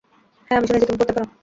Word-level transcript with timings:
হ্যাঁ, 0.51 0.57
আমি 0.57 0.67
শুনেছি 0.67 0.85
তুমি 0.87 0.99
পড়তে 0.99 1.13
পারো। 1.13 1.27